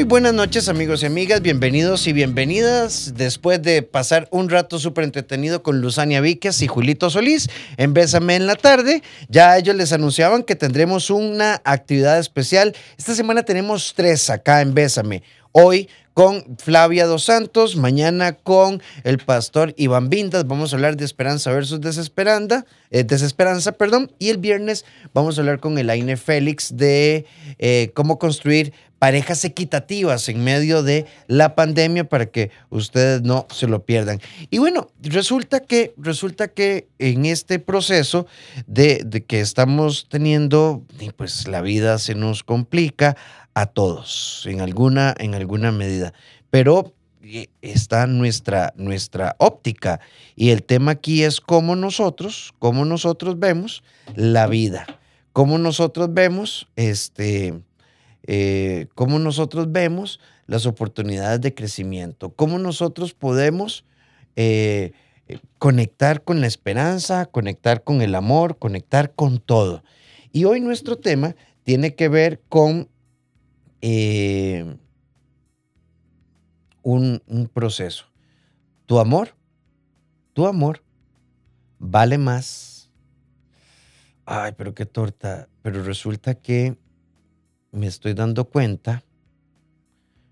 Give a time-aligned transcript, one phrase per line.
[0.00, 5.04] Muy buenas noches amigos y amigas, bienvenidos y bienvenidas después de pasar un rato súper
[5.04, 9.02] entretenido con Luzania Víquez y Julito Solís en Bésame en la tarde.
[9.28, 12.74] Ya ellos les anunciaban que tendremos una actividad especial.
[12.96, 15.22] Esta semana tenemos tres acá en Bésame.
[15.52, 15.90] Hoy
[16.20, 21.50] con Flavia Dos Santos, mañana con el pastor Iván Vindas, vamos a hablar de esperanza
[21.50, 24.84] versus desesperanza, eh, desesperanza, perdón, y el viernes
[25.14, 27.24] vamos a hablar con Elaine Félix de
[27.58, 33.66] eh, cómo construir parejas equitativas en medio de la pandemia para que ustedes no se
[33.66, 34.20] lo pierdan.
[34.50, 38.26] Y bueno, resulta que, resulta que en este proceso
[38.66, 40.84] de que estamos teniendo,
[41.16, 43.16] pues la vida se nos complica,
[43.54, 46.12] a todos en alguna, en alguna medida.
[46.50, 50.00] Pero eh, está nuestra, nuestra óptica
[50.36, 53.82] y el tema aquí es cómo nosotros, cómo nosotros vemos
[54.14, 54.86] la vida,
[55.32, 57.60] cómo nosotros vemos este,
[58.26, 63.84] eh, cómo nosotros vemos las oportunidades de crecimiento, cómo nosotros podemos
[64.36, 64.92] eh,
[65.58, 69.82] conectar con la esperanza, conectar con el amor, conectar con todo.
[70.32, 72.88] Y hoy nuestro tema tiene que ver con
[73.80, 74.76] eh,
[76.82, 78.06] un, un proceso.
[78.86, 79.34] Tu amor,
[80.32, 80.82] tu amor
[81.78, 82.90] vale más.
[84.26, 85.48] Ay, pero qué torta.
[85.62, 86.76] Pero resulta que
[87.72, 89.04] me estoy dando cuenta,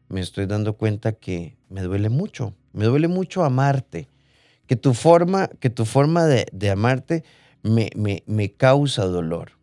[0.08, 4.08] me estoy dando cuenta que me duele mucho, me duele mucho amarte,
[4.66, 7.24] que tu forma, que tu forma de, de amarte
[7.62, 9.57] me, me, me causa dolor.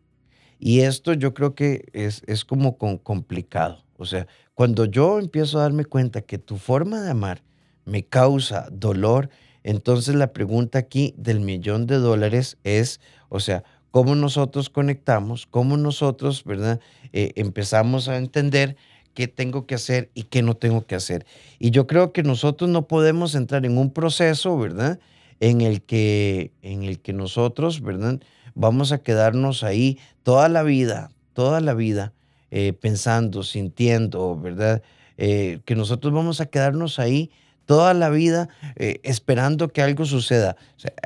[0.59, 3.83] Y esto yo creo que es, es como complicado.
[3.97, 7.43] O sea, cuando yo empiezo a darme cuenta que tu forma de amar
[7.85, 9.29] me causa dolor,
[9.63, 15.77] entonces la pregunta aquí del millón de dólares es, o sea, cómo nosotros conectamos, cómo
[15.77, 16.79] nosotros, ¿verdad?
[17.13, 18.75] Eh, empezamos a entender
[19.13, 21.25] qué tengo que hacer y qué no tengo que hacer.
[21.59, 24.99] Y yo creo que nosotros no podemos entrar en un proceso, ¿verdad?
[25.39, 28.19] En el que, en el que nosotros, ¿verdad?
[28.55, 32.13] Vamos a quedarnos ahí toda la vida, toda la vida,
[32.49, 34.81] eh, pensando, sintiendo, ¿verdad?
[35.17, 37.29] Eh, que nosotros vamos a quedarnos ahí
[37.65, 40.55] toda la vida eh, esperando que algo suceda.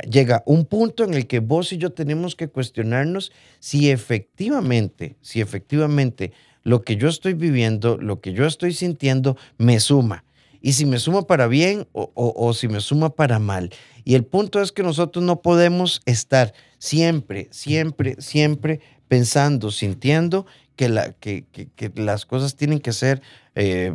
[0.10, 5.42] llega un punto en el que vos y yo tenemos que cuestionarnos si efectivamente, si
[5.42, 6.34] efectivamente
[6.64, 10.24] lo que yo estoy viviendo, lo que yo estoy sintiendo, me suma.
[10.62, 13.72] Y si me suma para bien o, o si me suma para mal.
[14.04, 20.88] Y el punto es que nosotros no podemos estar siempre, siempre, siempre pensando, sintiendo que,
[20.88, 23.22] la, que, que, las cosas tienen que ser
[23.56, 23.94] eh,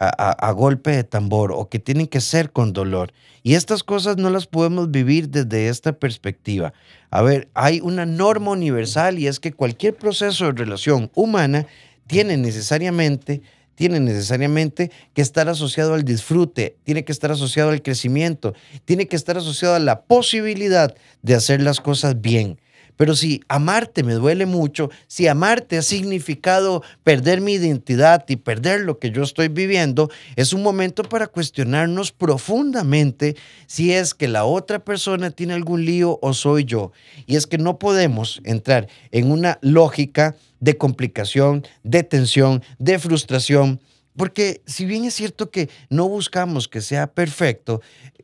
[0.00, 3.12] a, golpe de tambor o que tienen que ser con dolor.
[3.42, 6.72] Y estas cosas no las podemos vivir desde esta perspectiva.
[7.10, 11.66] A ver, hay una norma universal y es que cualquier proceso de relación humana
[12.06, 13.42] tiene necesariamente
[13.78, 18.52] tiene necesariamente que estar asociado al disfrute, tiene que estar asociado al crecimiento,
[18.84, 22.58] tiene que estar asociado a la posibilidad de hacer las cosas bien.
[22.98, 28.80] Pero si amarte me duele mucho, si amarte ha significado perder mi identidad y perder
[28.80, 33.36] lo que yo estoy viviendo, es un momento para cuestionarnos profundamente
[33.68, 36.90] si es que la otra persona tiene algún lío o soy yo.
[37.24, 43.80] Y es que no podemos entrar en una lógica de complicación, de tensión, de frustración.
[44.16, 47.80] Porque si bien es cierto que no buscamos que sea perfecto,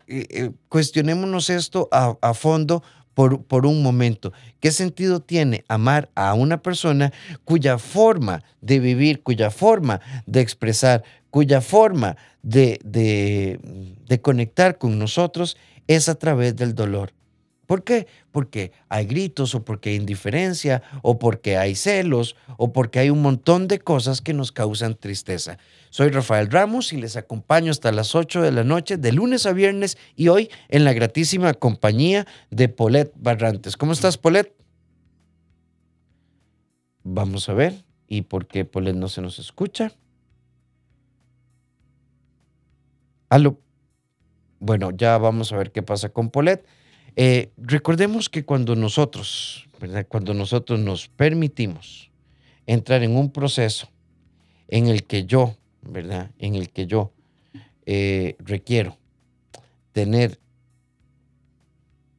[0.09, 2.83] eh, eh, cuestionémonos esto a, a fondo
[3.15, 4.33] por, un momento.
[4.61, 7.13] ¿Qué sentido tiene amar a una persona
[7.45, 15.57] cuya forma de vivir, cuya forma de expresar, cuya forma de, de conectar con nosotros
[15.87, 17.13] es a través del dolor?
[17.67, 18.07] ¿Por qué?
[18.31, 23.23] Porque hay gritos o porque hay indiferencia o porque hay celos o porque hay un
[23.23, 25.59] montón de cosas que nos causan tristeza.
[25.91, 29.53] Soy Rafael Ramos y les acompaño hasta las 8 de la noche de lunes a
[29.53, 33.77] viernes y hoy en la gratísima compañía de Polet Barrantes.
[33.77, 34.55] ¿Cómo estás, Polet?
[37.03, 37.85] Vamos a ver.
[38.07, 39.93] ¿Y por qué Polet no se nos escucha?
[43.29, 43.59] Aló.
[44.61, 46.67] Bueno, ya vamos a ver qué pasa con Polet.
[47.17, 49.69] Eh, recordemos que cuando nosotros.
[50.09, 52.11] Cuando nosotros nos permitimos
[52.67, 53.89] entrar en un proceso
[54.69, 56.31] en el que yo, ¿verdad?
[56.39, 57.13] En el que yo
[57.85, 58.97] eh, requiero
[59.93, 60.41] tener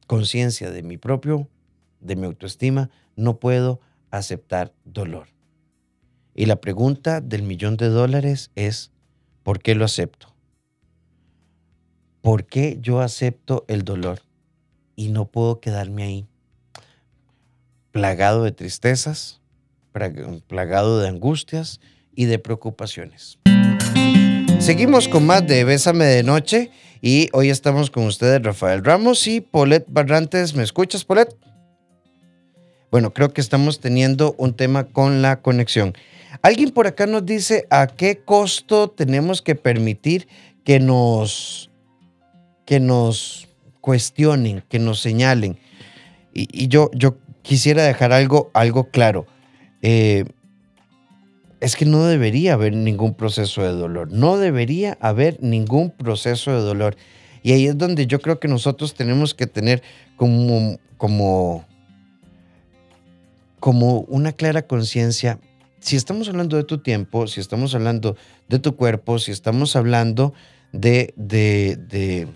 [0.06, 1.48] conciencia de mi propio,
[2.00, 5.28] de mi autoestima, no puedo aceptar dolor.
[6.34, 8.92] Y la pregunta del millón de dólares es,
[9.42, 10.34] ¿por qué lo acepto?
[12.20, 14.20] ¿Por qué yo acepto el dolor?
[14.96, 16.26] Y no puedo quedarme ahí,
[17.92, 19.40] plagado de tristezas,
[20.48, 21.80] plagado de angustias
[22.14, 23.38] y de preocupaciones.
[24.58, 26.70] Seguimos con más de Bésame de Noche
[27.00, 30.54] y hoy estamos con ustedes Rafael Ramos y Polet Barrantes.
[30.54, 31.36] ¿Me escuchas, Polet?
[32.90, 35.94] Bueno, creo que estamos teniendo un tema con la conexión.
[36.42, 40.26] Alguien por acá nos dice a qué costo tenemos que permitir
[40.64, 41.70] que nos,
[42.64, 43.45] que nos
[43.86, 45.58] cuestionen, que nos señalen.
[46.34, 49.28] Y, yo, yo quisiera dejar algo, algo claro.
[49.80, 50.24] Eh,
[51.60, 54.10] es que no debería haber ningún proceso de dolor.
[54.10, 56.96] No debería haber ningún proceso de dolor.
[57.44, 59.84] Y ahí es donde yo creo que nosotros tenemos que tener
[60.16, 61.64] como, como,
[63.60, 65.38] como una clara conciencia.
[65.78, 68.16] Si estamos hablando de tu tiempo, si estamos hablando
[68.48, 70.34] de tu cuerpo, si estamos hablando
[70.72, 72.26] de, de, de,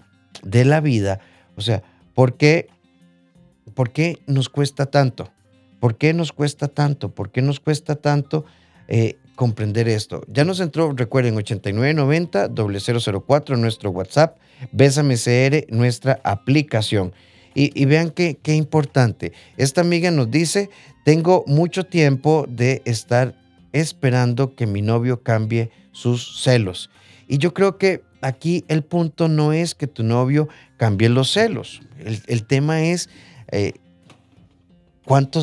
[0.44, 1.18] de la vida,
[1.60, 1.84] o sea,
[2.14, 2.68] ¿por qué,
[3.74, 5.30] ¿por qué nos cuesta tanto?
[5.78, 7.14] ¿Por qué nos cuesta tanto?
[7.14, 8.46] ¿Por qué nos cuesta tanto?
[8.88, 10.22] Eh, comprender esto.
[10.26, 14.38] Ya nos entró, recuerden, 8990-004, nuestro WhatsApp,
[14.72, 17.12] Bésame CR, nuestra aplicación.
[17.54, 19.32] Y, vean qué, qué importante.
[19.58, 20.70] Esta amiga nos dice,
[21.04, 23.34] tengo mucho tiempo de estar
[23.72, 26.88] esperando que mi novio cambie sus celos.
[27.30, 31.80] Y yo creo que aquí el punto no es que tu novio cambie los celos.
[32.26, 33.08] El, tema es
[33.52, 33.74] eh,
[35.04, 35.40] cuánto,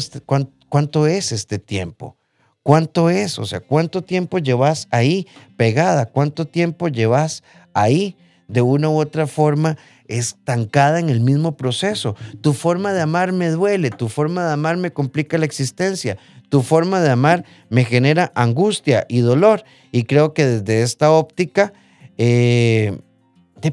[0.67, 2.17] cuánto es este tiempo.
[2.61, 3.39] ¿Cuánto es?
[3.39, 6.07] O sea, ¿cuánto tiempo llevas ahí pegada?
[6.07, 7.41] ¿Cuánto tiempo llevas
[7.73, 8.17] ahí
[8.49, 9.77] de una u otra forma
[10.09, 12.17] estancada en el mismo proceso?
[12.41, 16.17] Tu forma de amar me duele, tu forma de amar me complica la existencia,
[16.49, 19.63] tu forma de amar me genera angustia y dolor.
[19.91, 21.73] Y creo que desde esta óptica,
[22.17, 22.97] eh,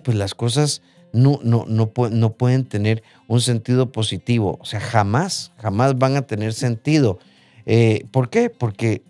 [0.02, 0.82] pues las cosas
[1.12, 4.58] no, no, no, no pueden tener un sentido positivo.
[4.60, 7.18] O sea, jamás, jamás van a tener sentido.
[7.66, 8.50] Eh, ¿Por qué?
[8.50, 9.02] Porque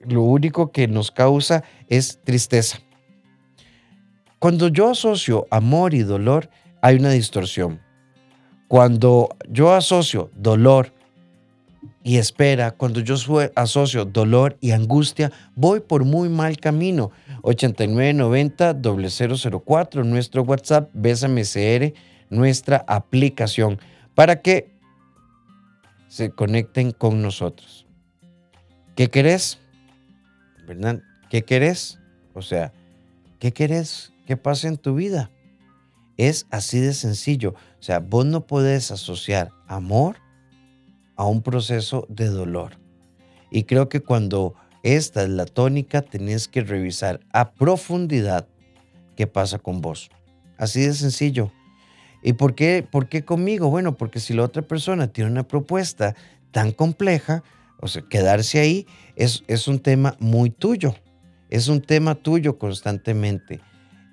[0.00, 2.80] lo único que nos causa es tristeza.
[4.40, 7.80] Cuando yo asocio amor y dolor, hay una distorsión.
[8.66, 10.92] Cuando yo asocio dolor
[12.04, 13.14] y espera, cuando yo
[13.54, 17.12] asocio dolor y angustia, voy por muy mal camino.
[17.42, 21.94] 8990-004, nuestro WhatsApp, Bésame CR,
[22.28, 23.78] nuestra aplicación,
[24.14, 24.72] para que
[26.08, 27.86] se conecten con nosotros.
[28.96, 29.60] ¿Qué querés?
[30.66, 31.00] ¿Verdad?
[31.30, 32.00] ¿Qué querés?
[32.34, 32.72] O sea,
[33.38, 35.30] ¿qué querés que pase en tu vida?
[36.16, 37.54] Es así de sencillo.
[37.80, 40.16] O sea, vos no podés asociar amor
[41.22, 42.80] a un proceso de dolor.
[43.48, 48.48] Y creo que cuando esta es la tónica, tenés que revisar a profundidad
[49.14, 50.10] qué pasa con vos.
[50.58, 51.52] Así de sencillo.
[52.24, 53.70] ¿Y por qué, por qué conmigo?
[53.70, 56.16] Bueno, porque si la otra persona tiene una propuesta
[56.50, 57.44] tan compleja,
[57.80, 60.96] o sea, quedarse ahí es, es un tema muy tuyo,
[61.50, 63.60] es un tema tuyo constantemente.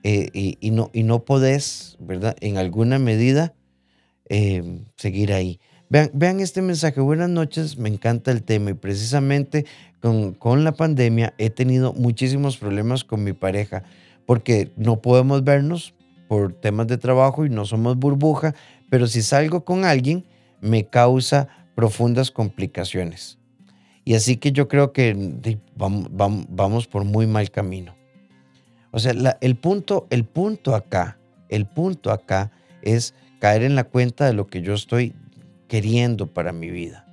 [0.04, 2.36] Eh, y, no, y no podés, ¿verdad?
[2.40, 3.56] En alguna medida
[4.30, 5.60] eh, seguir ahí.
[5.90, 9.66] Vean, vean, este mensaje, buenas noches, me encanta el tema y precisamente
[10.02, 13.84] con, con, la pandemia he tenido muchísimos problemas con mi pareja
[14.28, 15.96] porque no podemos vernos
[16.28, 18.54] por temas de trabajo y no somos burbuja,
[18.92, 20.26] pero si salgo con alguien
[20.62, 23.40] me causa profundas complicaciones.
[24.06, 27.96] Y así que yo creo que vamos, por muy mal camino.
[28.92, 31.18] O sea, el, punto, el punto acá,
[31.48, 35.16] el punto acá es caer en la cuenta de lo que yo estoy
[35.70, 37.08] queriendo para mi vida.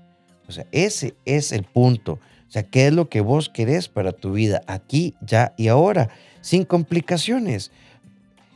[0.49, 2.15] O sea, ese es el punto.
[2.49, 4.63] O sea, ¿qué es lo que vos querés para tu vida?
[4.67, 6.09] Aquí, ya y ahora,
[6.41, 7.71] sin complicaciones.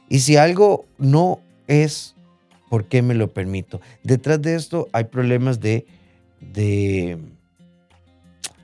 [0.09, 2.17] Y si algo no es,
[2.69, 3.81] ¿por qué me lo permito?
[4.03, 5.87] Detrás de esto hay problemas de,
[6.41, 7.19] de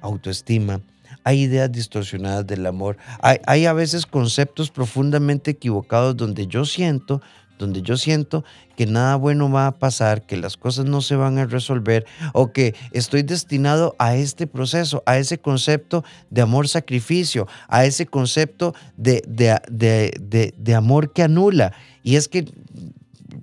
[0.01, 0.81] autoestima,
[1.25, 7.21] hay ideas distorsionadas del amor, hay, a veces conceptos profundamente equivocados donde yo siento,
[7.59, 8.45] donde yo siento
[8.77, 12.53] que nada bueno va a pasar, que las cosas no se van a resolver o
[12.53, 19.23] que estoy destinado a este proceso, a ese concepto de amor-sacrificio, a ese concepto de,
[19.27, 21.73] de, de, amor que anula.
[22.03, 22.45] Y es que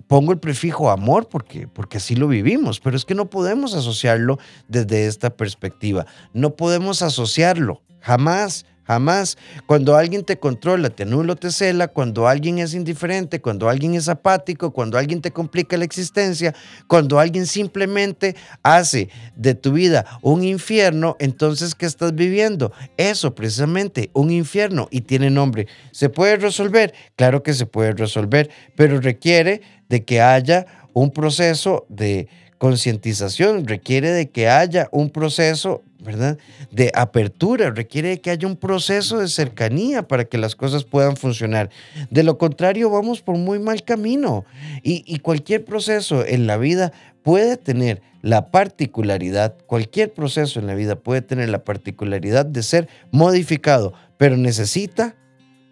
[0.06, 4.38] pongo el prefijo amor porque, porque así lo vivimos, pero es que no podemos asociarlo
[4.68, 6.06] desde esta perspectiva.
[6.32, 8.66] No podemos asociarlo, jamás.
[8.86, 9.38] Jamás.
[9.66, 14.08] Cuando alguien te controla, te anula, te cela, cuando alguien es indiferente, cuando alguien es
[14.08, 16.54] apático, cuando alguien te complica la existencia,
[16.86, 22.72] cuando alguien simplemente hace de tu vida un infierno, entonces ¿qué estás viviendo?
[22.96, 25.66] Eso precisamente, un infierno y tiene nombre.
[25.90, 26.92] ¿Se puede resolver?
[27.16, 34.10] Claro que se puede resolver, pero requiere de que haya un proceso de concientización, requiere
[34.10, 36.38] de que haya un proceso ¿verdad?
[36.70, 41.70] De apertura, requiere que haya un proceso de cercanía para que las cosas puedan funcionar.
[42.10, 44.44] De lo contrario, vamos por muy mal camino.
[44.82, 46.92] Y, cualquier proceso en la vida
[47.22, 52.88] puede tener la particularidad, cualquier proceso en la vida puede tener la particularidad de ser
[53.10, 55.16] modificado, pero necesita,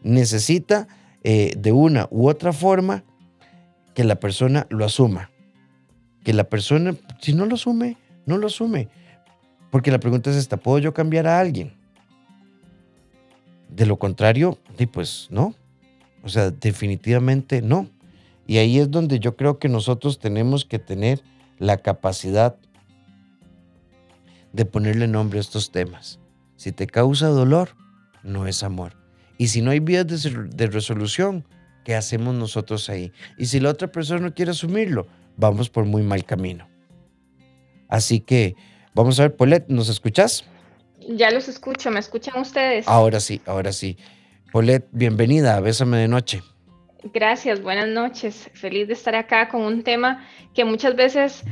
[0.03, 0.89] necesita
[1.23, 3.05] eh, de una u otra forma
[3.95, 5.31] que la persona lo asuma.
[6.25, 7.97] Que la persona, si no lo asume,
[8.27, 8.89] no lo asume.
[9.73, 11.73] Porque la pregunta es esta, ¿puedo yo cambiar a alguien?
[13.71, 14.59] De lo contrario,
[14.93, 15.55] pues no.
[16.23, 17.89] O sea, definitivamente no.
[18.47, 21.23] Y ahí es donde yo creo que nosotros tenemos que tener
[21.59, 22.59] la capacidad
[24.53, 26.21] de ponerle nombre a estos temas.
[26.57, 27.71] Si te causa dolor,
[28.23, 28.93] no es amor.
[29.39, 31.47] Y si no hay vías de, resolución,
[31.83, 33.11] ¿qué hacemos nosotros ahí?
[33.39, 35.07] Y si la otra persona no quiere asumirlo,
[35.39, 36.69] vamos por muy mal camino.
[37.89, 38.55] Así que
[38.95, 40.45] Vamos a ver, Polet, ¿nos escuchas?
[41.09, 42.87] Ya los escucho, ¿me escuchan ustedes?
[42.87, 43.97] Ahora sí, ahora sí.
[44.53, 46.43] Polet, bienvenida a Bésame de Noche.
[47.05, 48.51] Gracias, buenas noches.
[48.53, 51.43] Feliz de estar acá con un tema que muchas veces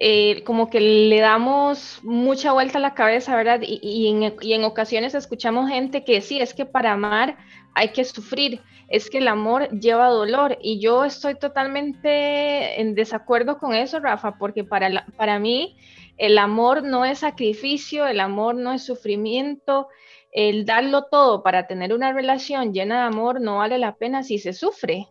[0.00, 3.60] eh, como que le damos mucha vuelta a la cabeza, ¿verdad?
[3.62, 7.38] Y, en, y, en, ocasiones escuchamos gente que sí, es que para amar
[7.74, 10.58] hay que sufrir, es que el amor lleva dolor.
[10.60, 15.76] Y yo estoy totalmente en desacuerdo con eso, Rafa, porque para, para mí
[16.16, 19.88] el amor no es sacrificio, el amor no es sufrimiento,
[20.32, 24.38] el darlo todo para tener una relación llena de amor no vale la pena si
[24.38, 25.06] se sufre.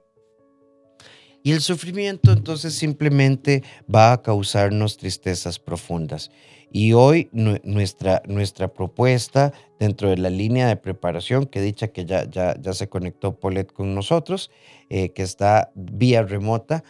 [1.43, 6.29] Y el sufrimiento entonces simplemente va a causarnos tristezas profundas.
[6.77, 12.29] Y hoy nuestra, nuestra propuesta dentro de la línea de preparación, que dicha que ya,
[12.29, 14.51] ya, ya se conectó Polet con nosotros,
[14.89, 16.84] eh, que está vía remota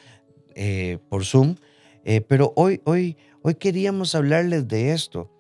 [0.56, 1.56] eh, por Zoom,
[2.04, 3.16] eh, pero hoy, hoy,
[3.48, 5.32] Hoy queríamos hablarles de esto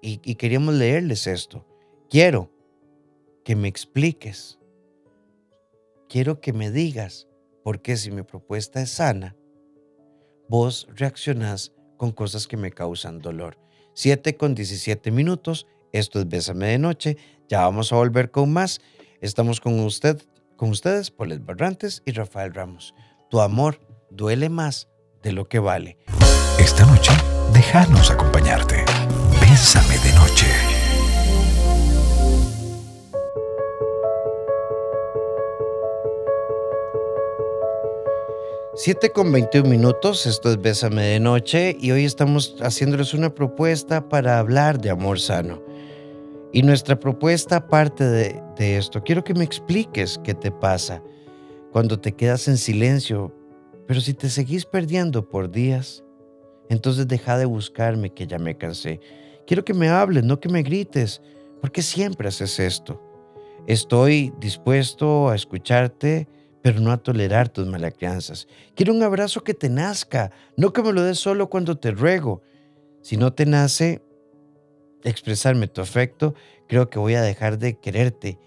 [0.00, 1.66] y, queríamos leerles esto.
[2.08, 2.50] Quiero
[3.44, 4.58] que me expliques.
[6.08, 7.28] Quiero que me digas
[7.62, 9.36] por qué si mi propuesta es sana,
[10.48, 13.58] vos reaccionás con cosas que me causan dolor.
[13.92, 15.66] 7 con 17 minutos.
[15.92, 17.18] Esto es Bésame de Noche.
[17.48, 18.80] Ya vamos a volver con más.
[19.20, 20.22] Estamos con usted,
[20.56, 22.94] con ustedes, Polet Barrantes y Rafael Ramos.
[23.28, 24.88] Tu amor duele más
[25.22, 25.98] de lo que vale.
[26.58, 27.12] Esta noche,
[27.52, 28.84] déjanos acompañarte.
[29.40, 30.67] Bésame de noche.
[38.80, 44.08] 7 con 21 minutos, esto es Bésame de Noche y hoy estamos haciéndoles una propuesta
[44.08, 45.60] para hablar de amor sano.
[46.52, 49.02] Y nuestra propuesta parte de, de esto.
[49.02, 51.02] Quiero que me expliques qué te pasa
[51.72, 53.34] cuando te quedas en silencio,
[53.88, 56.04] pero si te seguís perdiendo por días,
[56.68, 59.00] entonces deja de buscarme que ya me cansé.
[59.44, 61.20] Quiero que me hables, no que me grites,
[61.60, 63.02] porque siempre haces esto.
[63.66, 66.28] Estoy dispuesto a escucharte,
[66.68, 68.46] pero no a tolerar tus malacrianzas.
[68.74, 72.42] Quiero un abrazo que te nazca, no que me lo des solo cuando te ruego.
[73.00, 74.02] Si no te nace
[75.02, 76.34] expresarme tu afecto,
[76.68, 78.38] creo que voy a dejar de quererte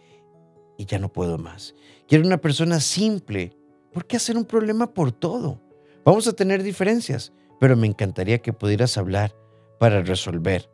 [0.77, 1.73] y ya no puedo más.
[2.07, 3.57] Quiero una persona simple.
[3.91, 5.59] ¿Por qué hacer un problema por todo?
[6.05, 9.35] Vamos a tener diferencias, pero me encantaría que pudieras hablar
[9.79, 10.69] para resolver,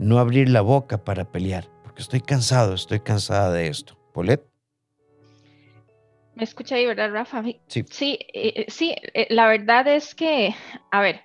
[0.00, 3.96] no abrir la boca para pelear, porque estoy cansado, estoy cansada de esto.
[4.12, 4.53] Polet.
[6.34, 7.42] Me escucha ahí, ¿verdad, Rafa?
[7.68, 7.84] Sí.
[7.90, 10.54] Sí, eh, sí, eh, la verdad es que,
[10.90, 11.20] a ver,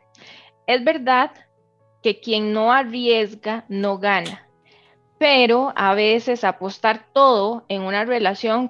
[0.67, 1.31] es verdad
[2.03, 4.49] que quien no arriesga no gana
[5.19, 8.69] pero a veces apostar todo en una relación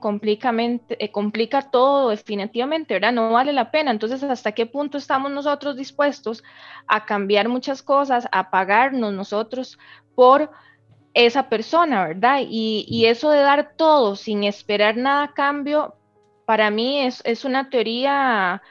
[0.90, 3.14] eh, complica todo definitivamente, ¿verdad?
[3.14, 3.92] No vale la pena.
[3.92, 6.44] Entonces, ¿hasta qué punto estamos nosotros dispuestos
[6.88, 9.78] a cambiar muchas cosas, a pagarnos nosotros
[10.16, 10.50] por
[11.14, 12.40] esa persona, ¿verdad?
[12.42, 15.98] Y, eso de dar todo sin esperar nada a cambio,
[16.50, 18.64] para mí es, es una teoría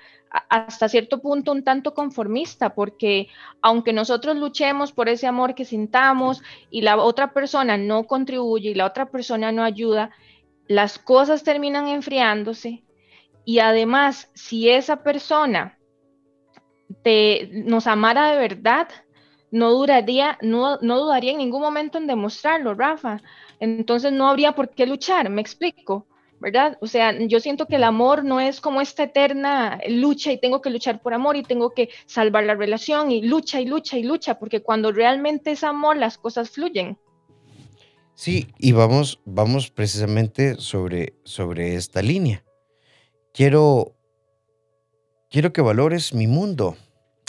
[0.48, 3.28] hasta cierto punto un tanto conformista, porque
[3.62, 8.74] aunque nosotros luchemos por ese amor que sintamos y la otra persona no contribuye y
[8.74, 10.10] la otra persona no ayuda,
[10.66, 12.82] las cosas terminan enfriándose
[13.44, 15.78] y además si esa persona
[17.04, 18.88] te, nos amara de verdad,
[19.52, 23.20] no duraría, no, no dudaría en ningún momento en demostrarlo, Rafa.
[23.60, 26.07] Entonces no habría por qué luchar, me explico.
[26.40, 26.78] ¿Verdad?
[26.80, 30.60] O sea, yo siento que el amor no es como esta eterna lucha y tengo
[30.60, 34.04] que luchar por amor y tengo que salvar la relación y lucha y lucha y
[34.04, 36.98] lucha, porque cuando realmente es amor las cosas fluyen.
[38.14, 42.44] Sí, y vamos, vamos precisamente sobre, sobre esta línea.
[43.32, 43.94] Quiero,
[45.30, 46.76] quiero que valores mi mundo.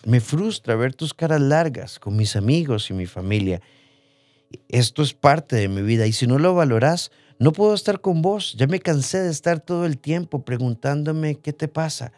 [0.05, 3.61] Me frustra ver tus caras largas con mis amigos y mi familia.
[4.67, 8.21] Esto es parte de mi vida y si no lo valoras, no puedo estar con
[8.21, 8.53] vos.
[8.57, 12.11] Ya me cansé de estar todo el tiempo preguntándome qué te pasa.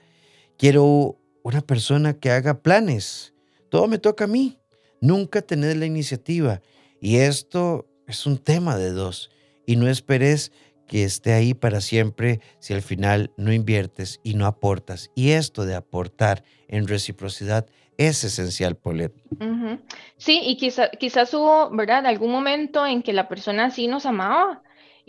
[0.58, 3.34] Quiero una persona que haga planes.
[3.70, 4.58] Todo me toca a mí.
[5.00, 6.62] Nunca tener la iniciativa.
[7.00, 9.30] Y esto es un tema de dos.
[9.68, 10.51] Y no esperes
[10.88, 15.12] que esté ahí para siempre si al final no inviertes y no aportas.
[15.16, 19.16] Y esto de aportar en reciprocidad es esencial, Paulette.
[20.18, 22.08] Sí, y quizás hubo, ¿verdad?
[22.08, 24.63] Algún momento en que la persona sí nos amaba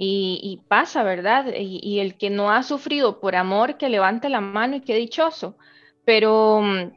[0.05, 1.47] y, pasa, ¿verdad?
[1.57, 5.57] Y, el que no ha sufrido por amor, que levante la mano y qué dichoso.
[6.05, 6.93] Pero mm,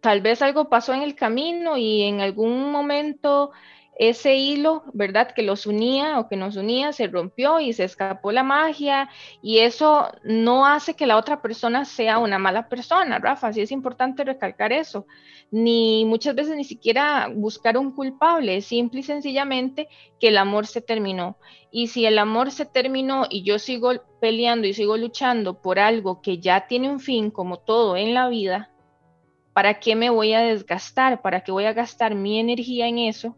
[0.00, 3.50] tal vez algo pasó en el camino y en algún momento
[3.96, 5.30] ese hilo, ¿verdad?
[5.32, 9.08] Que los unía o que nos unía se rompió y se escapó la magia
[9.40, 13.70] y eso no hace que la otra persona sea una mala persona, Rafa, sí es
[13.70, 15.06] importante recalcar eso,
[15.50, 20.80] ni muchas veces ni siquiera buscar un culpable, simple y sencillamente que el amor se
[20.80, 21.36] terminó.
[21.70, 26.20] Y si el amor se terminó y yo sigo peleando y sigo luchando por algo
[26.22, 28.70] que ya tiene un fin, como todo en la vida,
[29.52, 31.22] ¿para qué me voy a desgastar?
[31.22, 33.36] ¿Para qué voy a gastar mi energía en eso?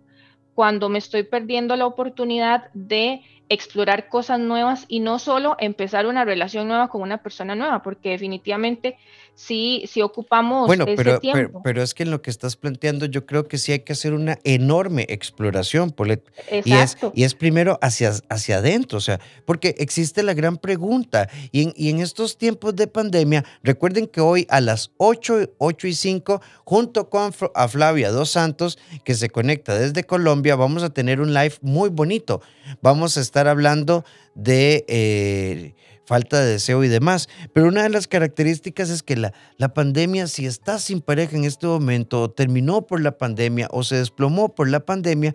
[0.57, 6.25] Cuando me estoy perdiendo la oportunidad de explorar cosas nuevas y no solo empezar una
[6.25, 8.97] relación nueva con una persona nueva, porque definitivamente
[9.37, 11.61] sí, sí ocupamos bueno, pero, tiempo.
[11.63, 14.15] Pero, es que en lo que estás planteando yo creo que sí hay que hacer
[14.15, 16.25] una enorme exploración, Polet.
[16.65, 21.29] Y es, y es primero hacia, hacia adentro, o sea, porque existe la gran pregunta.
[21.53, 25.87] Y en, y en estos tiempos de pandemia, recuerden que hoy a las 8, 8
[25.87, 30.91] y 5, junto con a Flavia Dos Santos, que se conecta desde Colombia, vamos a
[30.91, 32.41] tener un live muy bonito.
[32.81, 34.85] Vamos a estar hablando de...
[34.89, 35.75] Eh,
[36.07, 37.29] falta de deseo y demás.
[37.53, 41.45] Pero una de las características es que la, la pandemia, si estás sin pareja en
[41.45, 45.35] este momento, o terminó por la pandemia, o se desplomó por la pandemia,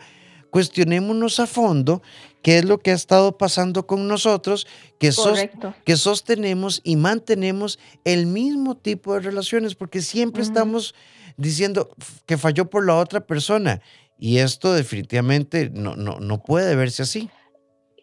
[0.49, 2.01] cuestionémonos a fondo
[2.41, 4.65] qué es lo que ha estado pasando con nosotros,
[4.99, 5.11] que,
[5.85, 10.95] que sostenemos y mantenemos el mismo tipo de relaciones, porque siempre estamos
[11.37, 11.89] diciendo
[12.25, 13.81] que falló por la otra persona.
[14.17, 17.29] Y esto definitivamente no, no, no puede verse así.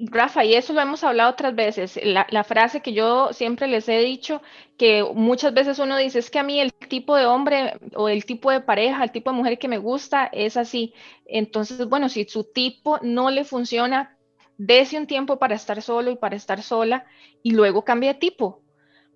[0.01, 3.99] Rafa, y eso lo hemos hablado otras veces, la, frase que yo siempre les he
[3.99, 4.43] dicho,
[4.77, 8.25] que muchas veces uno dice, es que a mí el tipo de hombre o el
[8.25, 10.95] tipo de pareja, el tipo de mujer que me gusta es así.
[11.27, 14.17] Entonces, bueno, si su tipo no le funciona,
[14.57, 17.05] dése un tiempo para estar solo y para estar sola
[17.43, 18.63] y luego cambie de tipo.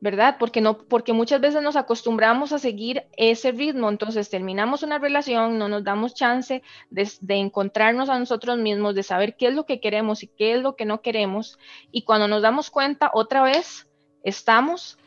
[0.03, 0.35] ¿Verdad?
[0.37, 5.59] Porque, no, porque muchas veces nos acostumbramos a seguir ese ritmo, entonces terminamos una relación,
[5.59, 6.61] no nos damos chance
[6.91, 10.61] de, encontrarnos a nosotros mismos, de saber qué es lo que queremos y qué es
[10.61, 11.57] lo que no queremos,
[11.93, 13.87] y cuando nos damos cuenta, otra vez
[14.25, 14.99] estamos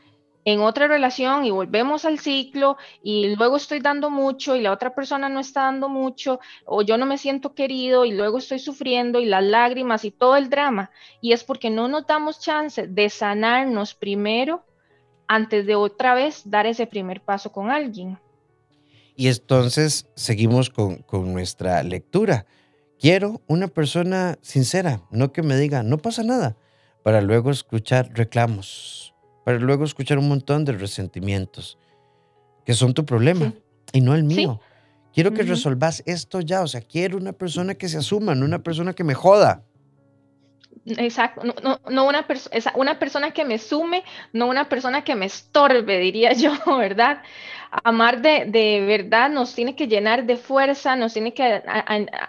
[0.45, 4.95] en otra relación y volvemos al ciclo y luego estoy dando mucho y la otra
[4.95, 9.19] persona no está dando mucho o yo no me siento querido y luego estoy sufriendo
[9.19, 10.91] y las lágrimas y todo el drama.
[11.19, 14.63] Y es porque no nos damos chance de sanarnos primero
[15.27, 18.17] antes de otra vez dar ese primer paso con alguien.
[19.15, 22.45] Y entonces seguimos con, nuestra lectura.
[22.99, 26.57] Quiero una persona sincera, no que me diga, no pasa nada,
[27.03, 31.77] para luego escuchar reclamos, para luego escuchar un montón de resentimientos,
[32.65, 33.53] que son tu problema
[33.93, 34.59] y no el mío.
[35.13, 38.63] Quiero que resolvas esto ya, o sea, quiero una persona que se asuma, no una
[38.63, 39.63] persona que me joda.
[40.83, 42.25] Exacto, no, no, una,
[42.75, 47.23] una persona que me sume, no una persona que me estorbe, diría yo, ¿verdad?
[47.83, 51.63] Amar de, de verdad nos tiene que llenar de fuerza, nos tiene que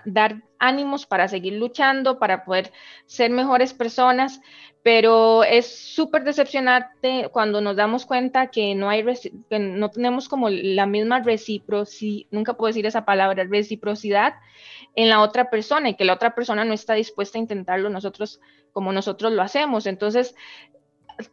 [0.06, 2.72] dar ánimos para seguir luchando, para poder
[3.06, 4.40] ser mejores personas,
[4.86, 9.04] pero es súper decepcionante cuando nos damos cuenta que no hay
[9.50, 14.34] que no tenemos como la misma reciprocidad, nunca puedo decir esa palabra, reciprocidad
[14.94, 18.40] en la otra persona y que la otra persona no está dispuesta a intentarlo nosotros
[18.70, 19.88] como nosotros lo hacemos.
[19.88, 20.36] Entonces,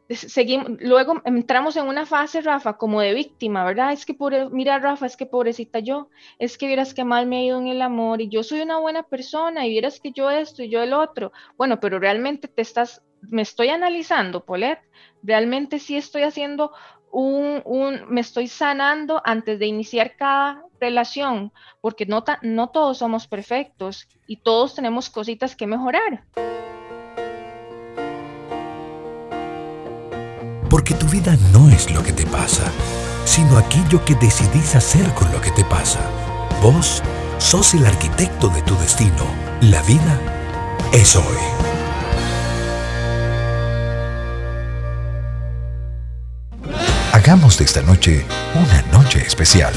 [0.09, 3.91] seguimos, luego entramos en una fase, Rafa, como de víctima, ¿verdad?
[3.91, 7.37] Es que, pobre, mira, Rafa, es que pobrecita yo, es que vieras que mal me
[7.37, 10.29] ha ido en el amor y yo soy una buena persona y vieras que yo
[10.29, 11.31] esto y yo el otro.
[11.57, 14.79] Bueno, pero realmente te estás, me estoy analizando, Polet,
[15.21, 16.71] realmente sí estoy haciendo
[17.11, 23.27] un, un, me estoy sanando antes de iniciar cada relación, porque no, no todos somos
[23.27, 26.25] perfectos y todos tenemos cositas que mejorar.
[30.83, 32.65] Porque tu vida no es lo que te pasa,
[33.23, 36.01] sino aquello que decidís hacer con lo que te pasa.
[36.61, 37.01] Vos
[37.37, 39.23] sos el arquitecto de tu destino.
[39.61, 40.19] La vida
[40.91, 41.23] es hoy.
[47.13, 49.73] Hagamos de esta noche una noche especial.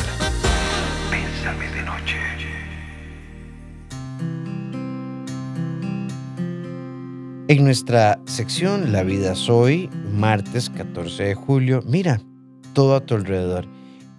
[7.49, 12.21] En nuestra sección La vida soy, martes 14 de julio, mira
[12.73, 13.67] todo a tu alrededor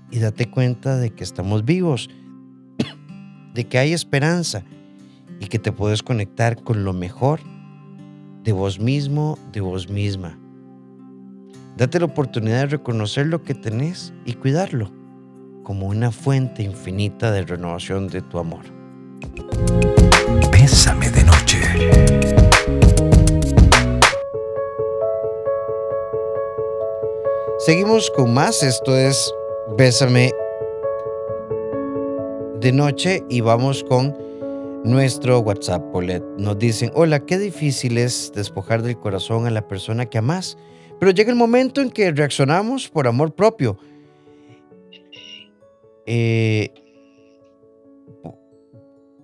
[0.09, 2.09] y date cuenta de que estamos vivos,
[3.53, 4.63] de que hay esperanza
[5.41, 7.41] y que te puedes conectar con lo mejor
[8.45, 10.39] de vos mismo, de vos misma.
[11.75, 14.89] Date la oportunidad de reconocer lo que tenés y cuidarlo
[15.63, 18.63] como una fuente infinita de renovación de tu amor.
[20.49, 22.37] Bésame de noche.
[27.59, 29.33] Seguimos con más, esto es
[29.79, 30.31] Bésame
[32.59, 34.15] de noche y vamos con
[34.83, 36.23] nuestro WhatsApp, Polet.
[36.37, 40.55] Nos dicen, hola, qué difícil es despojar del corazón a la persona que amas,
[40.99, 43.79] pero llega el momento en que reaccionamos por amor propio.
[46.05, 46.71] Eh,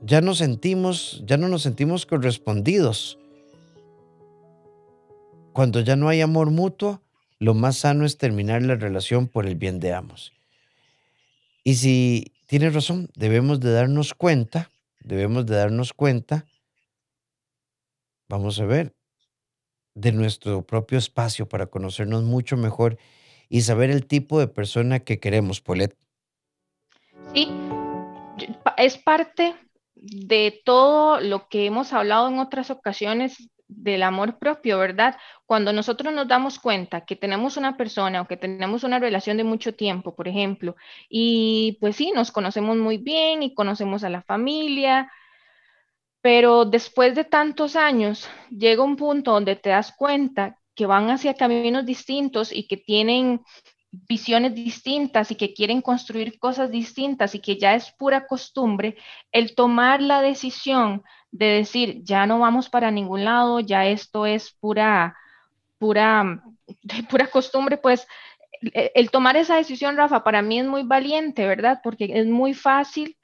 [0.01, 3.19] ya nos sentimos, ya no nos sentimos correspondidos.
[5.53, 7.02] Cuando ya no hay amor mutuo,
[7.43, 10.32] lo más sano es terminar la relación por el bien de ambos.
[11.65, 16.45] Y si tienes razón, debemos de darnos cuenta, debemos de darnos cuenta,
[18.29, 18.95] vamos a ver,
[19.93, 22.97] de nuestro propio espacio para conocernos mucho mejor
[23.49, 25.97] y saber el tipo de persona que queremos, Polet.
[27.34, 27.49] Sí,
[28.77, 29.53] es parte
[29.95, 35.17] de todo lo que hemos hablado en otras ocasiones del amor propio, ¿verdad?
[35.45, 39.43] Cuando nosotros nos damos cuenta que tenemos una persona o que tenemos una relación de
[39.43, 40.75] mucho tiempo, por ejemplo,
[41.09, 45.12] y pues sí, nos conocemos muy bien y conocemos a la familia,
[46.21, 51.33] pero después de tantos años llega un punto donde te das cuenta que van hacia
[51.33, 53.41] caminos distintos y que tienen
[53.91, 58.95] visiones distintas y que quieren construir cosas distintas y que ya es pura costumbre,
[59.31, 64.51] el tomar la decisión de decir, ya no vamos para ningún lado, ya esto es
[64.61, 65.17] pura,
[65.79, 66.43] pura,
[67.09, 68.07] pura costumbre, pues
[68.73, 71.81] e, el tomar esa decisión, Rafa, para mí es muy valiente, ¿verdad?
[71.83, 73.17] Porque es muy fácil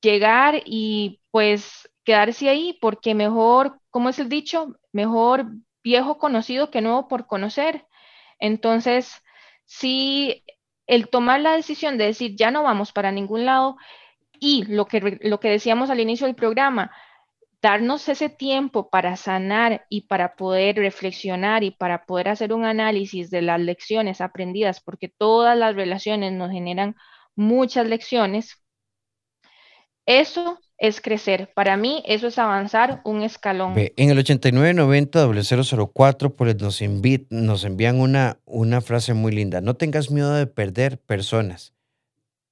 [0.00, 5.46] llegar y pues quedarse ahí, porque mejor, como es el dicho, mejor
[5.82, 7.86] viejo conocido que nuevo por conocer.
[8.38, 9.12] Entonces,
[9.64, 10.44] si
[10.86, 13.76] el tomar la decisión de decir ya no vamos para ningún lado
[14.44, 16.90] y lo que, lo que decíamos al inicio del programa,
[17.62, 23.30] darnos ese tiempo para sanar y para poder reflexionar y para poder hacer un análisis
[23.30, 26.94] de las lecciones aprendidas, porque todas las relaciones nos generan
[27.34, 28.62] muchas lecciones,
[30.04, 31.50] eso es crecer.
[31.54, 33.72] Para mí, eso es avanzar un escalón.
[33.76, 36.82] en el 8990-004 pues nos,
[37.30, 39.62] nos envían una, una frase muy linda.
[39.62, 41.73] No tengas miedo de perder personas.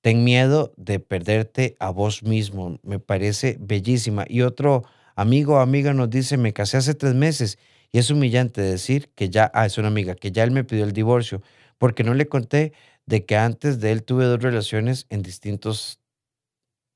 [0.02, 2.78] Ten miedo de perderte a vos mismo.
[2.82, 4.24] Me parece bellísima.
[4.28, 4.84] Y otro
[5.14, 7.58] amigo o amiga nos dice, me casé hace tres meses
[7.92, 10.84] y es humillante decir que ya, ah, es una amiga, que ya él me pidió
[10.84, 11.42] el divorcio
[11.78, 12.72] porque no le conté
[13.06, 16.00] de que antes de él tuve dos relaciones en distintos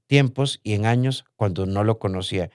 [0.07, 2.51] tiempos y en años cuando no lo conocía.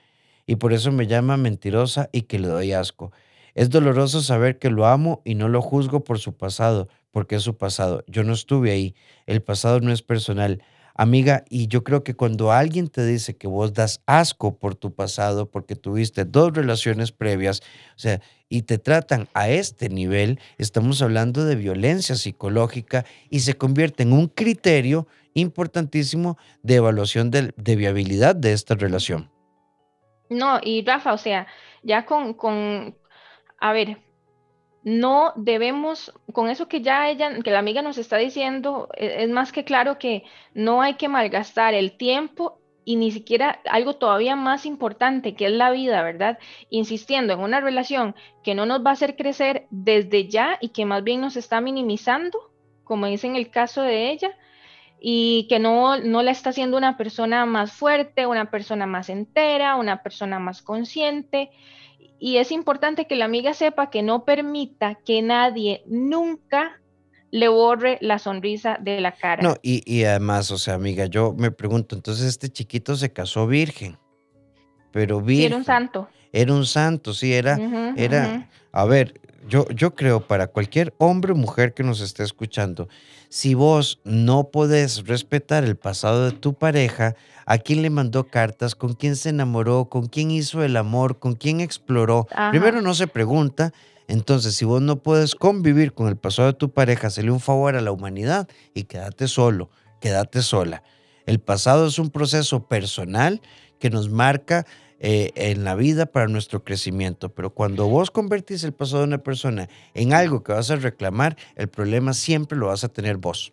[0.46, 3.12] Y por eso me llama mentirosa y que le doy asco.
[3.54, 7.44] Es doloroso saber que lo amo y no lo juzgo por su pasado, porque es
[7.44, 8.04] su pasado.
[8.08, 8.96] Yo no estuve ahí.
[9.26, 10.64] El pasado no es personal.
[10.94, 14.94] Amiga, y yo creo que cuando alguien te dice que vos das asco por tu
[14.94, 17.62] pasado, porque tuviste dos relaciones previas,
[17.96, 23.56] o sea, y te tratan a este nivel, estamos hablando de violencia psicológica y se
[23.56, 29.32] convierte en un criterio importantísimo de evaluación de, viabilidad de esta relación.
[30.30, 31.48] No, y Rafa, o sea,
[31.84, 32.96] ya con,
[33.60, 33.98] a ver,
[34.84, 39.30] no debemos, con eso que ya ella, que la amiga nos está diciendo, e, es,
[39.30, 44.36] más que claro que no hay que malgastar el tiempo y ni siquiera algo todavía
[44.36, 46.40] más importante que es la vida, ¿verdad?
[46.72, 50.86] Insistiendo en una relación que no nos va a hacer crecer desde ya y que
[50.86, 52.52] más bien nos está minimizando,
[52.84, 54.36] como es en el caso de ella,
[55.00, 59.76] y que no, no la está haciendo una persona más fuerte, una persona más entera,
[59.76, 61.52] una persona más consciente
[62.24, 66.80] y es importante que la amiga sepa que no permita que nadie nunca
[67.32, 69.42] le borre la sonrisa de la cara.
[69.42, 73.98] No, y, además, o sea, amiga, yo me pregunto, entonces este chiquito se casó virgen,
[74.92, 75.48] pero virgen.
[75.48, 76.10] era un santo.
[76.32, 77.58] Era un santo, sí, era,
[77.98, 82.88] era, a ver, yo, yo creo para cualquier hombre o mujer que nos esté escuchando,
[83.30, 88.76] si vos no podés respetar el pasado de tu pareja, a quién le mandó cartas,
[88.76, 92.28] con quién se enamoró, con quién hizo el amor, con quién exploró.
[92.52, 93.74] Primero no se pregunta.
[94.08, 97.76] Entonces, si vos no puedes convivir con el pasado de tu pareja, hazle un favor
[97.76, 99.70] a la humanidad y quédate solo,
[100.02, 100.84] quédate sola.
[101.26, 103.42] El pasado es un proceso personal
[103.80, 104.66] que nos marca
[105.04, 107.30] eh, en la vida para nuestro crecimiento.
[107.30, 111.38] Pero cuando vos convertís el pasado de una persona en algo que vas a reclamar,
[111.56, 113.52] el problema siempre lo vas a tener vos.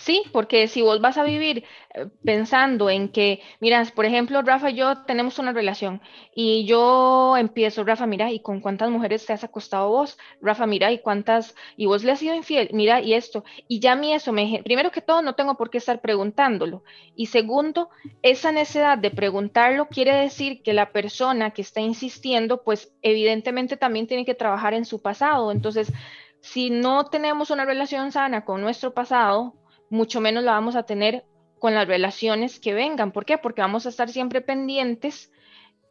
[0.00, 4.70] Sí, porque si vos vas a vivir eh, pensando en que, miras, por ejemplo, Rafa
[4.70, 6.00] y yo tenemos una relación
[6.34, 10.16] y yo empiezo, Rafa, mira, ¿y con cuántas mujeres te has acostado vos?
[10.40, 11.54] Rafa, mira, ¿y cuántas?
[11.76, 12.70] ¿Y vos le has sido infiel?
[12.72, 13.44] Mira, y esto.
[13.68, 14.62] Y ya a mí eso me...
[14.64, 16.82] Primero que todo, no tengo por qué estar preguntándolo.
[17.14, 17.90] Y segundo,
[18.22, 24.06] esa necesidad de preguntarlo quiere decir que la persona que está insistiendo, pues evidentemente también
[24.06, 25.52] tiene que trabajar en su pasado.
[25.52, 25.92] Entonces,
[26.40, 29.59] si no tenemos una relación sana con nuestro pasado,
[29.90, 31.24] mucho menos la vamos a tener
[31.58, 33.12] con las relaciones que vengan.
[33.12, 33.36] ¿Por qué?
[33.38, 35.30] Porque vamos a estar siempre pendientes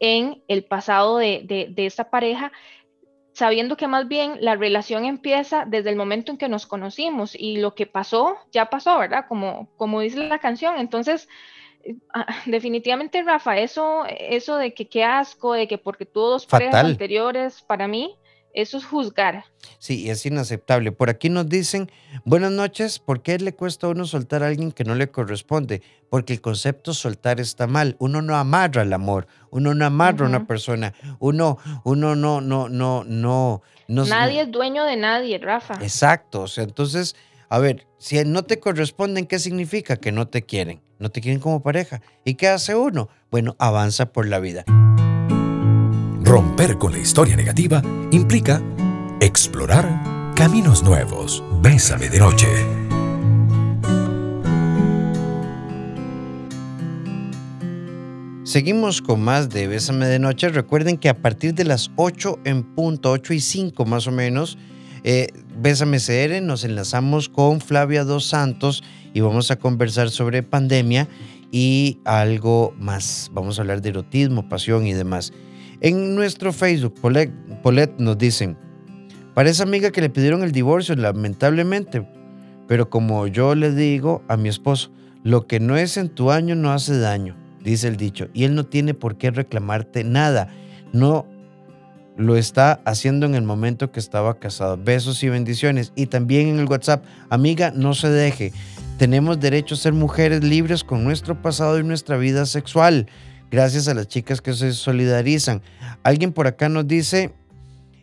[0.00, 2.52] en el pasado de, de, esta pareja,
[3.34, 7.58] sabiendo que más bien la relación empieza desde el momento en que nos conocimos y
[7.58, 9.26] lo que pasó, ya pasó, ¿verdad?
[9.28, 10.78] Como, como dice la canción.
[10.78, 11.28] Entonces,
[11.84, 16.84] eh, ah, definitivamente, Rafa, eso, eso de que qué asco, de que porque todos parejas
[16.84, 18.16] anteriores, para mí,
[18.52, 19.44] eso es juzgar.
[19.78, 20.92] Sí, es inaceptable.
[20.92, 21.90] Por aquí nos dicen,
[22.24, 25.82] buenas noches, ¿por qué le cuesta a uno soltar a alguien que no le corresponde?
[26.08, 27.96] Porque el concepto soltar está mal.
[27.98, 32.68] Uno no amarra el amor, uno no amarra a una persona, uno, uno no, no,
[32.68, 34.04] no, no, no.
[34.06, 35.74] Nadie es dueño de nadie, Rafa.
[35.74, 36.42] Exacto.
[36.42, 37.16] O sea, entonces,
[37.48, 39.96] a ver, si no te corresponden, ¿qué significa?
[39.96, 40.82] Que no te quieren.
[40.98, 42.02] No te quieren como pareja.
[42.24, 43.08] ¿Y qué hace uno?
[43.30, 44.64] Bueno, avanza por la vida.
[46.30, 48.62] Romper con la historia negativa implica
[49.20, 51.42] explorar caminos nuevos.
[51.60, 52.46] Bésame de noche.
[58.44, 60.50] Seguimos con más de Bésame de Noche.
[60.50, 64.56] Recuerden que a partir de las 8 en punto, 8 y 5 más o menos,
[65.02, 71.08] eh, Bésame CR, nos enlazamos con Flavia Dos Santos y vamos a conversar sobre pandemia
[71.50, 73.32] y algo más.
[73.34, 75.32] Vamos a hablar de erotismo, pasión y demás.
[75.80, 78.56] En nuestro Facebook, Polet, nos dicen,
[79.34, 82.06] para esa amiga que le pidieron el divorcio, lamentablemente,
[82.68, 84.92] pero como yo le digo a mi esposo,
[85.24, 88.54] lo que no es en tu año no hace daño, dice el dicho, y él
[88.54, 90.48] no tiene por qué reclamarte nada,
[90.92, 91.26] no
[92.20, 94.76] lo está haciendo en el momento que estaba casado.
[94.76, 95.92] Besos y bendiciones.
[95.96, 98.52] Y también en el WhatsApp, amiga, no se deje.
[98.98, 103.06] Tenemos derecho a ser mujeres libres con nuestro pasado y nuestra vida sexual.
[103.50, 105.62] Gracias a las chicas que se solidarizan.
[106.04, 107.32] Alguien por acá nos dice,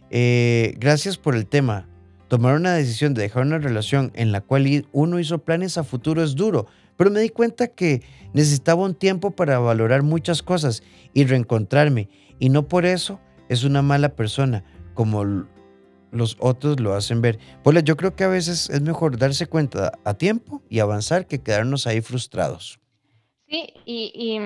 [0.09, 1.87] eh, gracias por el tema.
[2.27, 6.21] Tomar una decisión de dejar una relación en la cual uno hizo planes a futuro
[6.21, 10.83] es duro, pero me di cuenta que necesitaba un tiempo para valorar muchas cosas
[11.13, 12.09] y reencontrarme.
[12.39, 15.45] Y no por eso es una mala persona, como
[16.11, 17.39] los otros lo hacen ver.
[17.63, 21.39] Pues yo creo que a veces es mejor darse cuenta a tiempo y avanzar que
[21.39, 22.81] quedarnos ahí frustrados.
[23.47, 24.39] Sí, y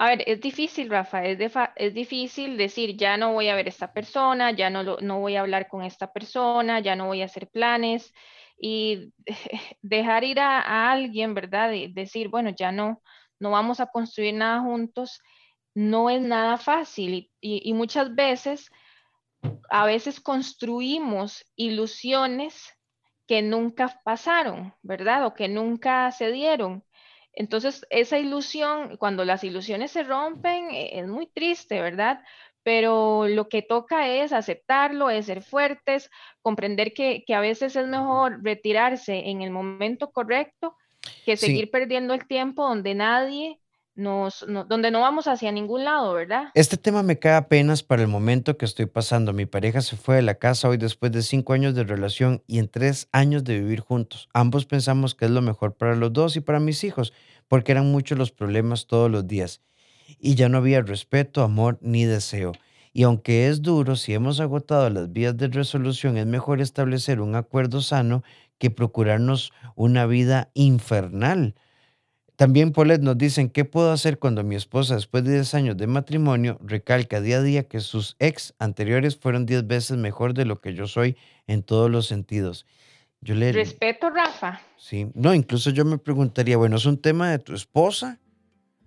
[0.00, 1.38] a ver, es difícil, Rafa, es,
[1.76, 5.36] es difícil decir, ya no voy a ver a esta persona, ya no, no voy
[5.36, 8.14] a hablar con esta persona, ya no voy a hacer planes
[8.58, 9.12] y
[9.82, 11.72] dejar ir a, alguien, ¿verdad?
[11.72, 13.02] Y decir, bueno, ya no,
[13.38, 15.20] no vamos a construir nada juntos,
[15.74, 18.70] no es nada fácil y muchas veces,
[19.68, 22.72] a veces construimos ilusiones
[23.26, 25.26] que nunca pasaron, ¿verdad?
[25.26, 26.84] O que nunca se dieron.
[27.32, 32.20] Entonces, esa ilusión, cuando las ilusiones se rompen, e, es muy triste, ¿verdad?
[32.62, 36.10] Pero lo que toca es aceptarlo, es ser fuertes,
[36.42, 40.76] comprender que, a veces es mejor retirarse en el momento correcto
[41.24, 43.59] que seguir perdiendo el tiempo donde nadie
[44.02, 46.48] donde no vamos hacia ningún lado, ¿verdad?
[46.54, 49.32] Este tema me cae apenas para el momento que estoy pasando.
[49.32, 52.58] Mi pareja se fue de la casa hoy después de cinco años de relación y
[52.58, 54.28] en tres años de vivir juntos.
[54.32, 57.12] Ambos pensamos que es lo mejor para los dos y para mis hijos,
[57.48, 59.60] porque eran muchos los problemas todos los días.
[60.18, 62.52] Y ya no había respeto, amor ni deseo.
[62.92, 67.36] Y aunque es duro, si hemos agotado las vías de resolución, es mejor establecer un
[67.36, 68.24] acuerdo sano
[68.58, 71.54] que procurarnos una vida infernal
[72.40, 75.86] también Paulette nos dicen, ¿qué puedo hacer cuando mi esposa, después de 10 años de
[75.86, 80.58] matrimonio, recalca día a día que sus ex anteriores fueron 10 veces mejor de lo
[80.58, 82.64] que yo soy en todos los sentidos?
[83.20, 83.52] Yo le...
[83.52, 84.62] Respeto, Rafa.
[84.78, 88.18] Sí, no, incluso yo me preguntaría, bueno, ¿es un tema de tu esposa?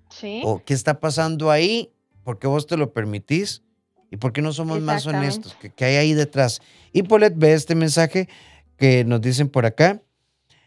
[0.09, 0.41] Sí.
[0.43, 1.93] ¿O qué está pasando ahí?
[2.23, 3.61] ¿Por qué vos te lo permitís?
[4.09, 5.55] ¿Y por qué no somos más honestos?
[5.61, 6.59] ¿Qué, ¿Qué, hay ahí detrás?
[6.91, 8.27] Y Paulette ve este mensaje
[8.77, 10.01] que nos dicen por acá.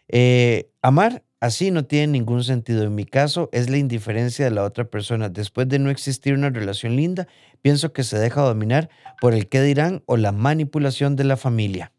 [0.06, 2.82] Eh, amar Así no tiene ningún sentido.
[2.82, 5.28] En mi caso es la indiferencia de la otra persona.
[5.28, 7.28] Después de no existir una relación linda,
[7.62, 11.92] pienso que se deja dominar por el qué dirán o la manipulación de la familia.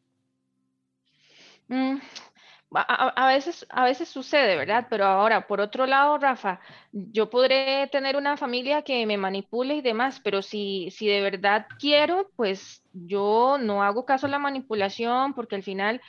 [1.70, 1.96] Mm,
[2.74, 4.88] a, veces, sucede, ¿verdad?
[4.90, 6.60] Pero ahora, por otro lado, Rafa,
[6.92, 11.68] yo podré tener una familia que me manipule y demás, pero si, si de verdad
[11.80, 16.02] quiero, pues yo no hago caso a la manipulación porque al final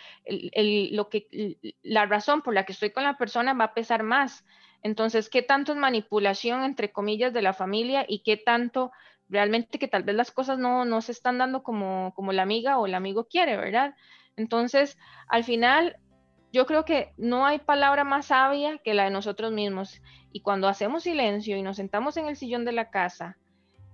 [0.91, 4.45] lo que, la razón por la que estoy con la persona va a pesar más.
[4.83, 8.91] Entonces, ¿qué tanto es manipulación, entre comillas, de la familia y qué tanto
[9.29, 12.79] realmente que tal vez las cosas no, no se están dando como, como la amiga
[12.79, 13.95] o el amigo quiere, ¿verdad?
[14.37, 14.97] Entonces,
[15.29, 15.97] al final,
[16.53, 20.01] yo creo que no hay palabra más sabia que la de nosotros mismos.
[20.33, 23.37] Y cuando hacemos silencio y nos sentamos en el sillón de la casa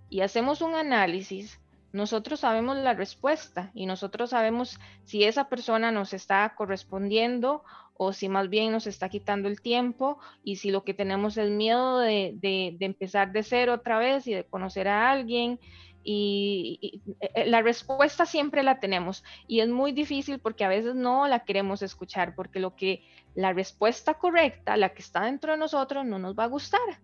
[0.09, 1.61] y hacemos un análisis,
[1.93, 7.63] nosotros sabemos la respuesta y nosotros sabemos si esa persona nos está correspondiendo
[7.97, 11.51] o si más bien nos está quitando el tiempo y si lo que tenemos es
[11.51, 15.61] miedo de, de, empezar de cero otra vez y de conocer a alguien
[16.05, 20.95] y, eh, eh, la respuesta siempre la tenemos y es muy difícil porque a veces
[20.95, 23.03] no la queremos escuchar porque lo que
[23.35, 27.01] la respuesta correcta, la que está dentro de nosotros, no nos va a gustar.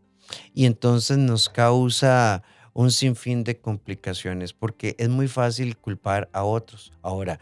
[0.55, 2.43] Y entonces nos causa
[2.75, 6.93] un sinfín de complicaciones porque es muy fácil culpar a otros.
[7.03, 7.41] Ahora,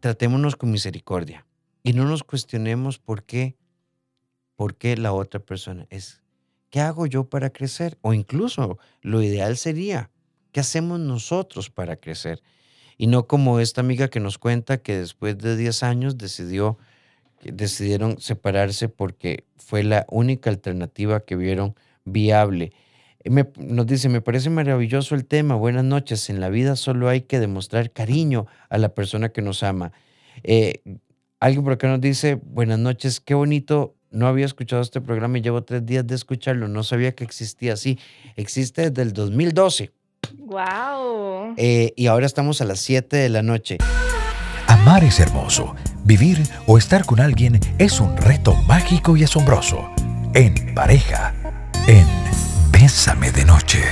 [0.00, 1.46] tratémonos con misericordia
[1.82, 3.56] y no nos cuestionemos por qué,
[4.56, 6.22] por qué la otra persona es.
[6.70, 7.98] ¿Qué hago yo para crecer?
[8.02, 10.10] O incluso lo ideal sería
[10.58, 12.42] ¿Qué hacemos nosotros para crecer?
[12.96, 16.78] Y no como esta amiga que nos cuenta que después de 10 años decidió,
[17.44, 22.72] decidieron separarse porque fue la única alternativa que vieron viable.
[23.24, 27.38] nos dice, me parece maravilloso el tema, buenas noches, en la vida solo hay que
[27.38, 29.92] demostrar cariño a la persona que nos ama.
[30.42, 30.82] Eh,
[31.38, 35.42] alguien por acá nos dice, buenas noches, qué bonito, no había escuchado este programa y
[35.42, 37.96] llevo tres días de escucharlo, no sabía que existía así,
[38.34, 39.92] existe desde el 2012.
[40.36, 41.54] Wow.
[41.56, 43.78] Eh, y ahora estamos a las 7 de la noche.
[44.66, 45.74] Amar es hermoso.
[46.04, 49.90] Vivir o estar con alguien es un reto mágico y asombroso.
[50.34, 51.34] En pareja,
[51.86, 52.06] en
[52.70, 53.82] Bésame de Noche.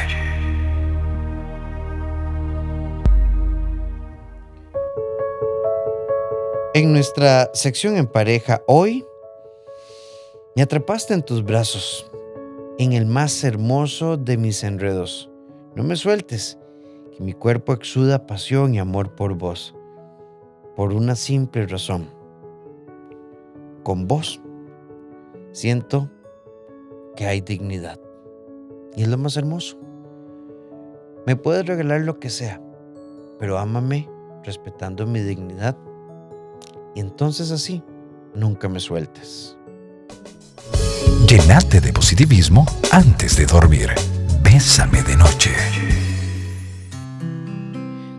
[6.75, 9.05] En nuestra sección en pareja, hoy
[10.55, 12.11] me atrapaste en tus brazos,
[12.79, 15.31] en el más hermoso de mis enredos.
[15.77, 16.59] No me sueltes,
[17.15, 19.75] que mi cuerpo exuda pasión y amor por vos,
[20.75, 22.09] por una simple razón.
[23.83, 24.41] Con vos
[25.53, 26.11] siento
[27.15, 28.01] que hay dignidad.
[28.97, 29.77] Y es lo más hermoso.
[31.27, 32.59] Me puedes regalar lo que sea,
[33.39, 34.09] pero ámame
[34.45, 35.77] respetando mi dignidad.
[36.95, 37.83] Y entonces así,
[38.35, 39.59] nunca me sueltes.
[41.29, 43.91] Llenate de positivismo antes de dormir.
[44.47, 45.51] Bésame de noche.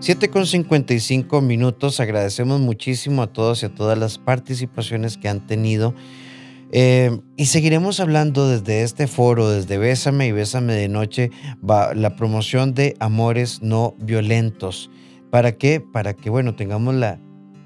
[0.01, 2.01] 7 con 55 minutos.
[2.01, 5.95] Agradecemos muchísimo a todos y a todas las participaciones que han tenido.
[6.73, 11.31] Eh, y seguiremos hablando desde este foro, desde Bésame y Bésame de Noche,
[11.67, 14.91] va la promoción de amores no violentos.
[15.31, 15.79] ¿Para qué?
[15.79, 17.21] Para que, bueno, tengamos, la,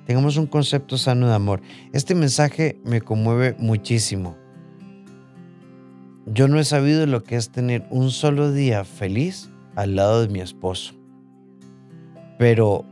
[0.05, 1.63] tengamos un concepto sano de amor.
[1.93, 4.40] Este mensaje me conmueve muchísimo.
[6.33, 10.29] Yo no he sabido lo que es tener un solo día feliz al lado de
[10.29, 10.93] mi esposo.
[12.37, 12.85] Pero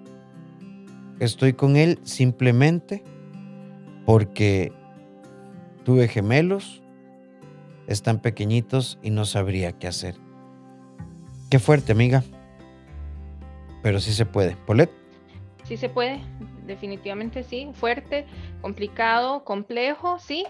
[1.21, 3.01] estoy con él simplemente
[4.05, 4.73] porque
[5.85, 6.83] tuve gemelos,
[7.87, 10.15] están pequeñitos y no sabría qué hacer.
[11.49, 12.25] Qué fuerte, amiga.
[13.81, 14.57] Pero sí se puede.
[14.65, 14.91] ¿Polet?
[15.63, 16.19] Sí se puede,
[16.67, 17.69] definitivamente sí.
[17.73, 18.25] Fuerte,
[18.59, 20.45] complicado, complejo, sí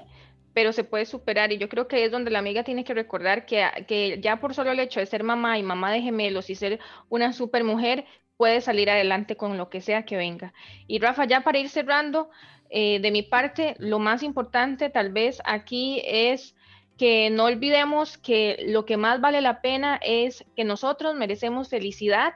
[0.59, 3.45] pero se puede superar y yo creo que es donde la amiga tiene que recordar
[3.45, 6.55] que, que ya por solo el hecho de ser mamá y mamá de gemelos y
[6.55, 8.03] ser una super mujer,
[8.35, 10.53] puede salir adelante con lo que sea que venga.
[10.85, 12.29] Y Rafa, ya para ir cerrando,
[12.69, 16.57] eh, de mi parte, lo más importante tal vez aquí es
[16.97, 22.33] que no olvidemos que lo que más vale la pena es que nosotros merecemos felicidad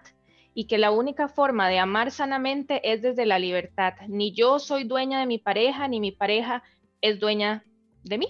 [0.54, 3.96] y que la única forma de amar sanamente es desde la libertad.
[4.08, 6.64] Ni yo soy dueña de mi pareja, ni mi pareja
[7.02, 7.66] es dueña
[8.04, 8.28] de mí.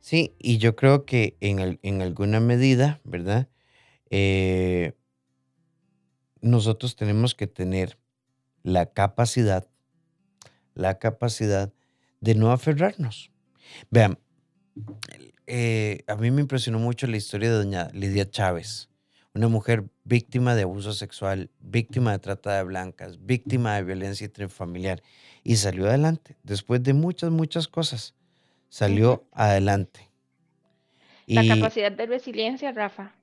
[0.00, 3.48] Sí, y yo creo que en, alguna medida, ¿verdad?
[4.10, 4.92] Eh,
[6.40, 7.98] nosotros tenemos que tener
[8.62, 9.68] la capacidad,
[10.74, 11.72] la capacidad
[12.20, 13.32] de no aferrarnos.
[13.90, 14.18] Vean,
[15.46, 18.88] eh, a mí me impresionó mucho la historia de doña Lidia Chávez,
[19.36, 25.02] una mujer víctima de abuso sexual, víctima de trata de blancas, víctima de violencia intrafamiliar
[25.44, 26.36] y salió adelante.
[26.42, 28.14] Después de muchas, muchas cosas,
[28.70, 30.10] salió adelante.
[31.26, 33.14] La capacidad de resiliencia, Rafa.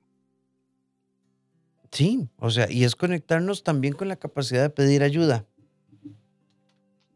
[1.90, 5.46] Sí, o sea, y es conectarnos también con la capacidad de pedir ayuda.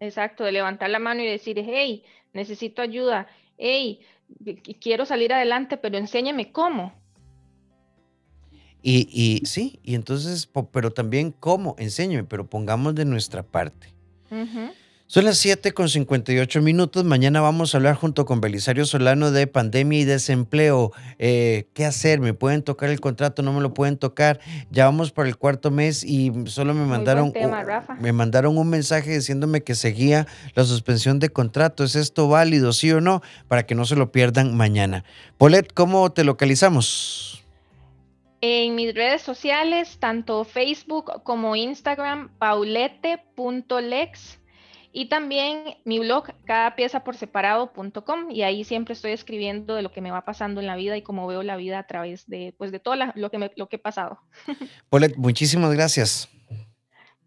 [0.00, 3.28] Exacto, de levantar la mano y decir, hey, necesito ayuda,
[3.58, 4.00] hey,
[4.80, 6.97] quiero salir adelante, pero enséñame cómo.
[8.82, 13.94] Y, y sí, y entonces, pero también cómo, enséñame, pero pongamos de nuestra parte.
[15.10, 17.02] Son las 7 con 58 minutos.
[17.02, 20.92] Mañana vamos a hablar junto con Belisario Solano de pandemia y desempleo.
[21.18, 22.20] Eh, ¿Qué hacer?
[22.20, 23.42] ¿Me pueden tocar el contrato?
[23.42, 24.38] ¿No me lo pueden tocar?
[24.70, 27.32] Ya vamos por el cuarto mes y solo me mandaron,
[28.00, 31.84] me mandaron un mensaje diciéndome que seguía la suspensión de contrato.
[31.84, 33.22] ¿Es esto válido, sí o no?
[33.48, 35.04] Para que no se lo pierdan mañana.
[35.38, 37.27] Polet, ¿cómo te localizamos?
[38.40, 44.38] En mis redes sociales, tanto Facebook como Instagram, paulete.lex
[44.92, 49.92] y también mi blog, cada pieza por separado.com, y ahí siempre estoy escribiendo de lo
[49.92, 52.54] que me va pasando en la vida y cómo veo la vida a través de,
[52.56, 54.18] pues, de todo lo, que me, lo que he pasado.
[54.88, 56.28] Polet, muchísimas gracias.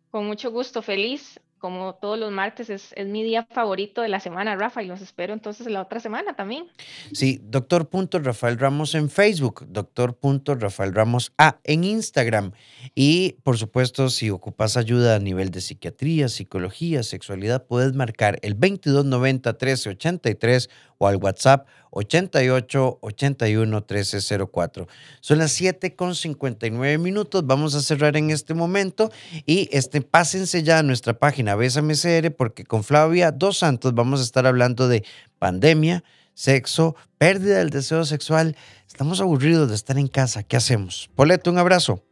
[0.10, 4.56] Con mucho gusto, feliz como todos los martes, es, mi día favorito de la semana,
[4.56, 6.66] Rafa, y los espero entonces la otra semana también.
[7.14, 7.88] Sí, doctor
[8.24, 10.18] Rafael Ramos en Facebook, doctor
[10.60, 12.52] Rafael Ramos A en Instagram.
[12.96, 18.54] Y por supuesto, si ocupas ayuda a nivel de psiquiatría, psicología, sexualidad, puedes marcar el
[18.54, 20.70] 2290 1383
[21.02, 24.88] o al WhatsApp 88 81 1304.
[25.20, 27.46] Son las 7 con 59 minutos.
[27.46, 29.12] Vamos a cerrar en este momento
[29.48, 34.20] y este, pásense ya a nuestra página Bésame CR porque con Flavia Dos Santos vamos
[34.20, 35.04] a estar hablando de
[35.40, 36.04] pandemia,
[36.36, 38.56] sexo, pérdida del deseo sexual.
[38.88, 40.44] Estamos aburridos de estar en casa.
[40.44, 41.10] ¿Qué hacemos?
[41.16, 42.04] Poleto, un abrazo.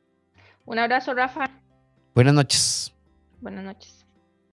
[0.65, 1.51] Un abrazo, Rafa.
[2.15, 2.91] Buenas noches.
[3.39, 3.98] Buenas noches.